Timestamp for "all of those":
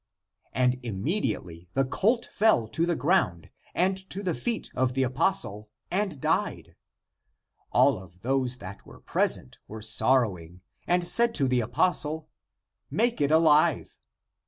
7.71-8.57